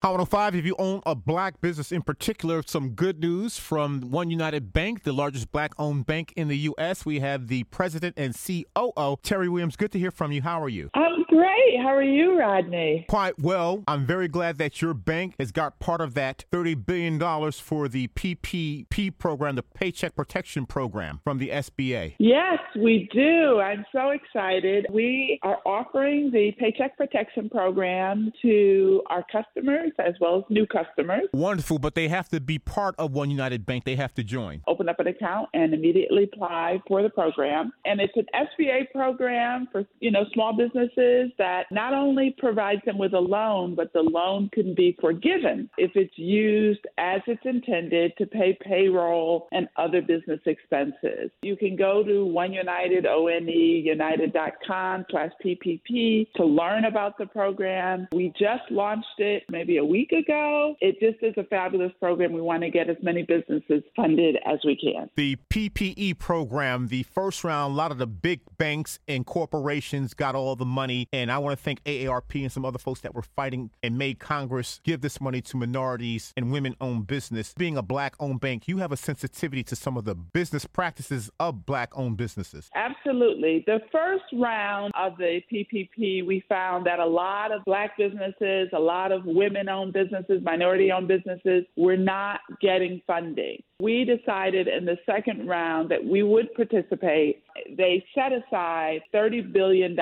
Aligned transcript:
Hot 0.00 0.10
105, 0.10 0.54
if 0.54 0.64
you 0.64 0.76
own 0.78 1.00
a 1.06 1.16
black 1.16 1.60
business 1.60 1.90
in 1.90 2.02
particular, 2.02 2.62
some 2.64 2.90
good 2.90 3.18
news 3.18 3.58
from 3.58 4.12
One 4.12 4.30
United 4.30 4.72
Bank, 4.72 5.02
the 5.02 5.12
largest 5.12 5.50
black 5.50 5.72
owned 5.76 6.06
bank 6.06 6.32
in 6.36 6.46
the 6.46 6.56
U.S. 6.56 7.04
We 7.04 7.18
have 7.18 7.48
the 7.48 7.64
president 7.64 8.14
and 8.16 8.32
COO, 8.32 9.16
Terry 9.24 9.48
Williams. 9.48 9.74
Good 9.74 9.90
to 9.90 9.98
hear 9.98 10.12
from 10.12 10.30
you. 10.30 10.40
How 10.40 10.62
are 10.62 10.68
you? 10.68 10.88
I'm 10.94 11.24
great. 11.28 11.80
How 11.82 11.96
are 11.96 12.02
you, 12.04 12.38
Rodney? 12.38 13.06
Quite 13.08 13.40
well. 13.40 13.82
I'm 13.88 14.06
very 14.06 14.28
glad 14.28 14.58
that 14.58 14.80
your 14.80 14.94
bank 14.94 15.34
has 15.40 15.50
got 15.50 15.80
part 15.80 16.00
of 16.00 16.14
that 16.14 16.44
$30 16.52 16.86
billion 16.86 17.18
for 17.50 17.88
the 17.88 18.06
PPP 18.06 19.18
program, 19.18 19.56
the 19.56 19.64
Paycheck 19.64 20.14
Protection 20.14 20.64
Program 20.64 21.18
from 21.24 21.38
the 21.38 21.48
SBA. 21.48 22.14
Yes, 22.20 22.60
we 22.76 23.08
do. 23.12 23.58
I'm 23.58 23.84
so 23.90 24.10
excited. 24.10 24.86
We 24.92 25.40
are 25.42 25.58
offering 25.66 26.30
the 26.30 26.52
Paycheck 26.56 26.96
Protection 26.96 27.50
Program 27.50 28.30
to 28.42 29.02
our 29.10 29.24
customers 29.32 29.87
as 29.98 30.14
well 30.20 30.38
as 30.38 30.44
new 30.48 30.66
customers. 30.66 31.28
Wonderful, 31.32 31.78
but 31.78 31.94
they 31.94 32.08
have 32.08 32.28
to 32.30 32.40
be 32.40 32.58
part 32.58 32.94
of 32.98 33.12
One 33.12 33.30
United 33.30 33.66
Bank. 33.66 33.84
They 33.84 33.96
have 33.96 34.14
to 34.14 34.24
join. 34.24 34.62
Open 34.66 34.88
up 34.88 35.00
an 35.00 35.06
account 35.06 35.48
and 35.54 35.74
immediately 35.74 36.24
apply 36.24 36.82
for 36.86 37.02
the 37.02 37.10
program. 37.10 37.72
And 37.84 38.00
it's 38.00 38.16
an 38.16 38.26
SBA 38.34 38.90
program 38.92 39.68
for, 39.72 39.84
you 40.00 40.10
know, 40.10 40.24
small 40.32 40.56
businesses 40.56 41.30
that 41.38 41.64
not 41.70 41.94
only 41.94 42.34
provides 42.38 42.80
them 42.84 42.98
with 42.98 43.14
a 43.14 43.18
loan, 43.18 43.74
but 43.74 43.92
the 43.92 44.02
loan 44.02 44.50
can 44.52 44.74
be 44.74 44.96
forgiven 45.00 45.70
if 45.78 45.92
it's 45.94 46.16
used 46.16 46.80
as 46.98 47.20
it's 47.26 47.44
intended 47.44 48.12
to 48.18 48.26
pay 48.26 48.56
payroll 48.62 49.48
and 49.52 49.68
other 49.76 50.02
business 50.02 50.40
expenses. 50.46 51.30
You 51.42 51.56
can 51.56 51.76
go 51.76 52.02
to 52.02 52.24
One 52.24 52.52
United, 52.52 53.06
O-N-E, 53.06 53.82
united.com 53.84 55.06
slash 55.10 55.30
PPP 55.44 56.32
to 56.36 56.44
learn 56.44 56.84
about 56.84 57.18
the 57.18 57.26
program. 57.26 58.08
We 58.12 58.32
just 58.38 58.70
launched 58.70 59.06
it 59.18 59.44
maybe 59.50 59.77
a 59.78 59.84
week 59.84 60.12
ago. 60.12 60.76
It 60.80 61.00
just 61.00 61.22
is 61.22 61.34
a 61.36 61.44
fabulous 61.44 61.92
program. 61.98 62.32
We 62.32 62.40
want 62.40 62.62
to 62.62 62.70
get 62.70 62.90
as 62.90 62.96
many 63.02 63.22
businesses 63.22 63.82
funded 63.96 64.36
as 64.44 64.58
we 64.64 64.76
can. 64.76 65.08
The 65.16 65.36
PPP 65.50 66.18
program, 66.18 66.88
the 66.88 67.04
first 67.04 67.44
round, 67.44 67.72
a 67.72 67.76
lot 67.76 67.90
of 67.90 67.98
the 67.98 68.06
big 68.06 68.40
banks 68.58 68.98
and 69.08 69.24
corporations 69.24 70.14
got 70.14 70.34
all 70.34 70.56
the 70.56 70.66
money. 70.66 71.08
And 71.12 71.32
I 71.32 71.38
want 71.38 71.56
to 71.56 71.62
thank 71.62 71.82
AARP 71.84 72.42
and 72.42 72.52
some 72.52 72.64
other 72.64 72.78
folks 72.78 73.00
that 73.00 73.14
were 73.14 73.22
fighting 73.22 73.70
and 73.82 73.96
made 73.96 74.18
Congress 74.18 74.80
give 74.84 75.00
this 75.00 75.20
money 75.20 75.40
to 75.42 75.56
minorities 75.56 76.32
and 76.36 76.52
women 76.52 76.76
owned 76.80 77.06
business. 77.06 77.54
Being 77.56 77.76
a 77.76 77.82
black 77.82 78.14
owned 78.20 78.40
bank, 78.40 78.68
you 78.68 78.78
have 78.78 78.92
a 78.92 78.96
sensitivity 78.96 79.62
to 79.64 79.76
some 79.76 79.96
of 79.96 80.04
the 80.04 80.14
business 80.14 80.66
practices 80.66 81.30
of 81.40 81.64
black 81.64 81.90
owned 81.96 82.16
businesses. 82.16 82.70
Absolutely. 82.74 83.64
The 83.66 83.80
first 83.92 84.24
round 84.32 84.92
of 84.94 85.16
the 85.18 85.40
PPP, 85.52 86.26
we 86.26 86.44
found 86.48 86.86
that 86.86 86.98
a 86.98 87.06
lot 87.06 87.52
of 87.52 87.64
black 87.64 87.96
businesses, 87.96 88.68
a 88.72 88.78
lot 88.78 89.12
of 89.12 89.24
women 89.24 89.67
owned 89.70 89.92
businesses, 89.92 90.42
minority 90.42 90.90
owned 90.92 91.08
businesses 91.08 91.64
were 91.76 91.96
not 91.96 92.40
getting 92.60 93.00
funding. 93.06 93.62
We 93.80 94.04
decided 94.04 94.68
in 94.68 94.84
the 94.84 94.96
second 95.06 95.46
round 95.46 95.90
that 95.90 96.04
we 96.04 96.22
would 96.22 96.52
participate. 96.54 97.42
They 97.76 98.04
set 98.14 98.32
aside 98.32 99.00
$30 99.14 99.52
billion 99.52 99.96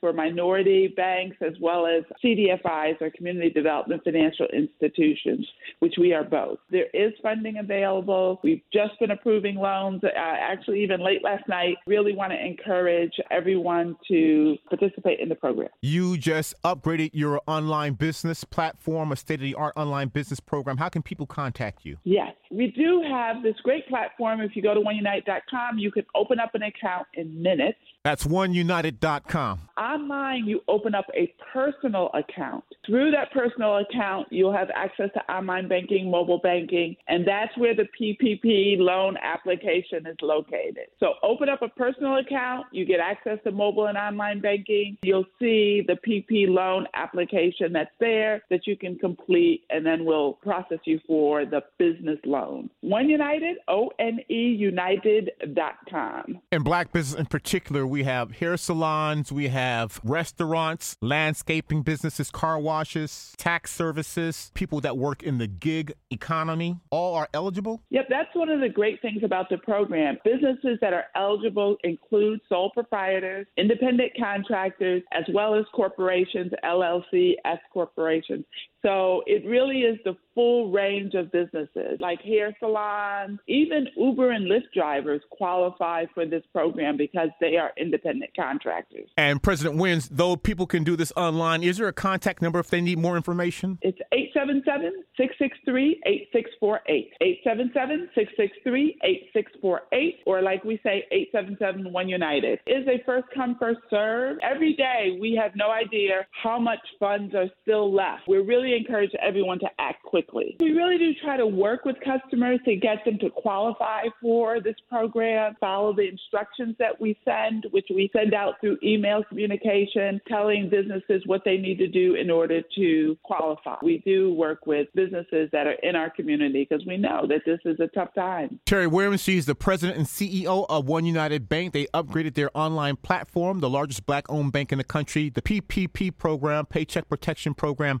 for 0.00 0.12
minority 0.12 0.88
banks 0.88 1.36
as 1.40 1.54
well 1.60 1.86
as 1.86 2.04
CDFIs 2.24 3.00
or 3.00 3.10
community 3.10 3.50
development 3.50 4.02
financial 4.04 4.46
institutions, 4.46 5.46
which 5.80 5.94
we 5.98 6.12
are 6.12 6.24
both. 6.24 6.58
There 6.70 6.88
is 6.94 7.12
funding 7.22 7.58
available. 7.58 8.40
We've 8.42 8.62
just 8.72 8.98
been 9.00 9.10
approving 9.10 9.56
loans, 9.56 10.02
uh, 10.04 10.08
actually, 10.14 10.82
even 10.82 11.02
late 11.04 11.22
last 11.22 11.48
night. 11.48 11.76
Really 11.86 12.14
want 12.14 12.32
to 12.32 12.44
encourage 12.44 13.12
everyone 13.30 13.96
to 14.08 14.56
participate 14.68 15.20
in 15.20 15.28
the 15.28 15.34
program. 15.34 15.68
You 15.82 16.16
just 16.16 16.54
upgraded 16.62 17.10
your 17.12 17.40
online 17.46 17.94
business 17.94 18.44
platform, 18.44 19.12
a 19.12 19.16
state 19.16 19.36
of 19.36 19.40
the 19.40 19.54
art 19.54 19.74
online 19.76 20.08
business 20.08 20.40
program. 20.40 20.76
How 20.76 20.88
can 20.88 21.02
people 21.02 21.26
contact 21.26 21.84
you? 21.84 21.98
Yes, 22.04 22.34
we 22.50 22.68
do 22.68 23.02
have 23.08 23.42
this 23.42 23.56
great 23.62 23.88
platform. 23.88 24.40
If 24.40 24.54
you 24.54 24.62
go 24.62 24.74
to 24.74 24.80
oneunited.com, 24.80 25.78
you 25.78 25.90
can 25.90 26.04
open 26.14 26.38
up 26.38 26.54
an 26.54 26.62
account 26.62 27.06
in 27.14 27.42
minutes. 27.42 27.78
That's 28.04 28.24
oneunited.com. 28.24 29.60
Online, 29.76 30.46
you 30.46 30.60
open 30.68 30.94
up 30.94 31.06
a 31.14 31.34
personal 31.52 32.10
account. 32.14 32.64
Through 32.86 33.10
that 33.10 33.32
personal 33.32 33.78
account, 33.78 34.28
you'll 34.30 34.52
have 34.52 34.68
access 34.74 35.10
to 35.14 35.32
online 35.32 35.68
banking, 35.68 36.08
mobile 36.10 36.38
banking, 36.38 36.96
and 37.08 37.26
that's 37.26 37.56
where 37.58 37.74
the 37.74 37.86
PPP 38.00 38.78
loan 38.78 39.16
application 39.20 40.06
is 40.06 40.16
located. 40.22 40.86
So 41.00 41.14
open 41.22 41.48
up 41.48 41.62
a 41.62 41.68
personal 41.68 42.18
account, 42.18 42.66
you 42.70 42.84
get 42.84 43.00
access 43.00 43.38
to 43.44 43.50
mobile 43.50 43.86
and 43.86 43.98
online 43.98 44.40
banking. 44.40 44.98
You'll 45.02 45.26
see 45.40 45.82
the 45.86 45.96
PPP 46.06 46.48
loan 46.48 46.86
application 46.94 47.72
that's 47.72 47.90
there 47.98 48.42
that 48.50 48.66
you 48.66 48.76
can 48.76 48.96
complete, 48.98 49.64
and 49.70 49.84
then 49.84 50.04
we'll 50.04 50.34
process 50.34 50.78
you 50.84 51.00
for 51.06 51.44
the 51.44 51.62
business 51.78 52.18
loan. 52.24 52.35
One 52.80 53.08
United, 53.08 53.58
O 53.68 53.90
N 53.98 54.20
E 54.28 54.54
United.com. 54.58 56.40
In 56.52 56.62
black 56.62 56.92
business 56.92 57.18
in 57.18 57.26
particular, 57.26 57.86
we 57.86 58.04
have 58.04 58.32
hair 58.32 58.56
salons, 58.56 59.32
we 59.32 59.48
have 59.48 60.00
restaurants, 60.04 60.96
landscaping 61.00 61.82
businesses, 61.82 62.30
car 62.30 62.58
washes, 62.58 63.34
tax 63.38 63.72
services, 63.72 64.50
people 64.54 64.80
that 64.80 64.96
work 64.96 65.22
in 65.22 65.38
the 65.38 65.46
gig 65.46 65.92
economy, 66.10 66.78
all 66.90 67.14
are 67.14 67.28
eligible? 67.34 67.82
Yep, 67.90 68.06
that's 68.08 68.34
one 68.34 68.48
of 68.48 68.60
the 68.60 68.68
great 68.68 69.00
things 69.02 69.22
about 69.22 69.48
the 69.48 69.58
program. 69.58 70.18
Businesses 70.24 70.78
that 70.80 70.92
are 70.92 71.04
eligible 71.14 71.76
include 71.84 72.40
sole 72.48 72.70
proprietors, 72.70 73.46
independent 73.56 74.12
contractors, 74.18 75.02
as 75.12 75.24
well 75.32 75.54
as 75.54 75.64
corporations, 75.74 76.52
LLC, 76.64 77.34
S 77.44 77.58
corporations. 77.72 78.44
So 78.86 79.24
it 79.26 79.44
really 79.44 79.80
is 79.80 79.98
the 80.04 80.16
full 80.32 80.70
range 80.70 81.14
of 81.14 81.32
businesses 81.32 81.98
like 81.98 82.20
hair 82.20 82.54
salons, 82.60 83.40
even 83.48 83.88
Uber 83.96 84.30
and 84.30 84.46
Lyft 84.46 84.70
drivers 84.72 85.22
qualify 85.30 86.04
for 86.14 86.26
this 86.26 86.44
program 86.52 86.96
because 86.96 87.30
they 87.40 87.56
are 87.56 87.72
independent 87.76 88.30
contractors. 88.36 89.08
And 89.16 89.42
President 89.42 89.80
Wins, 89.80 90.08
though 90.10 90.36
people 90.36 90.66
can 90.66 90.84
do 90.84 90.94
this 90.94 91.10
online, 91.16 91.64
is 91.64 91.78
there 91.78 91.88
a 91.88 91.92
contact 91.92 92.42
number 92.42 92.60
if 92.60 92.68
they 92.68 92.82
need 92.82 92.98
more 92.98 93.16
information? 93.16 93.78
It's 93.82 93.98
877 94.12 95.04
663 95.16 96.02
8648. 96.04 97.12
877 97.20 98.10
663 98.14 98.98
8648, 99.02 100.20
or 100.26 100.42
like 100.42 100.62
we 100.64 100.78
say, 100.84 101.04
877 101.10 101.92
1 101.92 102.08
United. 102.08 102.60
It 102.66 102.70
is 102.70 102.86
a 102.86 103.02
first 103.04 103.26
come, 103.34 103.56
first 103.58 103.80
serve. 103.88 104.36
Every 104.42 104.74
day 104.74 105.16
we 105.18 105.34
have 105.42 105.56
no 105.56 105.70
idea 105.70 106.26
how 106.42 106.60
much 106.60 106.78
funds 107.00 107.34
are 107.34 107.48
still 107.62 107.92
left. 107.92 108.28
We're 108.28 108.44
really 108.44 108.75
encourage 108.76 109.12
everyone 109.20 109.58
to 109.60 109.68
act 109.78 110.02
quickly. 110.02 110.56
We 110.60 110.72
really 110.72 110.98
do 110.98 111.12
try 111.22 111.36
to 111.36 111.46
work 111.46 111.84
with 111.84 111.96
customers 112.04 112.60
to 112.64 112.76
get 112.76 113.04
them 113.04 113.18
to 113.20 113.30
qualify 113.30 114.04
for 114.20 114.60
this 114.60 114.76
program, 114.88 115.54
follow 115.60 115.94
the 115.94 116.08
instructions 116.08 116.76
that 116.78 117.00
we 117.00 117.18
send, 117.24 117.66
which 117.70 117.86
we 117.90 118.10
send 118.14 118.34
out 118.34 118.54
through 118.60 118.78
email 118.82 119.24
communication, 119.24 120.20
telling 120.28 120.68
businesses 120.68 121.22
what 121.26 121.42
they 121.44 121.56
need 121.56 121.78
to 121.78 121.88
do 121.88 122.14
in 122.14 122.30
order 122.30 122.62
to 122.76 123.16
qualify. 123.22 123.76
We 123.82 123.98
do 124.04 124.32
work 124.34 124.66
with 124.66 124.88
businesses 124.94 125.48
that 125.52 125.66
are 125.66 125.76
in 125.82 125.96
our 125.96 126.10
community 126.10 126.66
because 126.68 126.84
we 126.86 126.96
know 126.96 127.26
that 127.28 127.42
this 127.44 127.60
is 127.64 127.78
a 127.80 127.88
tough 127.88 128.14
time. 128.14 128.60
Terry 128.66 128.86
Williams, 128.86 129.22
she's 129.22 129.46
the 129.46 129.54
president 129.54 129.98
and 129.98 130.06
CEO 130.06 130.66
of 130.68 130.86
One 130.86 131.04
United 131.04 131.48
Bank. 131.48 131.72
They 131.72 131.86
upgraded 131.86 132.34
their 132.34 132.50
online 132.56 132.96
platform, 132.96 133.60
the 133.60 133.70
largest 133.70 134.06
black 134.06 134.24
owned 134.28 134.52
bank 134.52 134.72
in 134.72 134.78
the 134.78 134.84
country, 134.84 135.30
the 135.30 135.42
PPP 135.42 136.16
program, 136.16 136.66
Paycheck 136.66 137.08
Protection 137.08 137.54
Program. 137.54 138.00